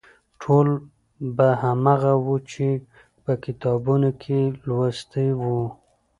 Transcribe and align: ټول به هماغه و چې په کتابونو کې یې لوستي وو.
ټول 0.41 0.67
به 1.35 1.47
هماغه 1.63 2.13
و 2.25 2.27
چې 2.51 2.67
په 3.23 3.31
کتابونو 3.45 4.09
کې 4.21 4.39
یې 4.45 4.53
لوستي 4.65 5.27
وو. 5.39 5.59